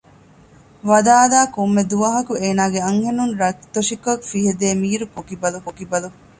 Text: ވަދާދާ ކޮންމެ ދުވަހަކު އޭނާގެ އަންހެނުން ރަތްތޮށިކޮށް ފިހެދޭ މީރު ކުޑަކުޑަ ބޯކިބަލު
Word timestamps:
ވަދާދާ 0.89 1.39
ކޮންމެ 1.55 1.83
ދުވަހަކު 1.91 2.33
އޭނާގެ 2.41 2.79
އަންހެނުން 2.85 3.33
ރަތްތޮށިކޮށް 3.41 4.25
ފިހެދޭ 4.29 4.67
މީރު 4.81 5.05
ކުޑަކުޑަ 5.15 5.59
ބޯކިބަލު 5.65 6.09